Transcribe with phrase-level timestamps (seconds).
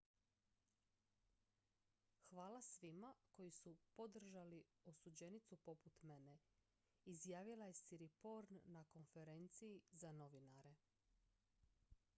[2.29, 6.39] """hvala svima koji su podržali osuđenicu poput mene"
[7.05, 10.75] izjavila je siriporn na konferenciji za novinare.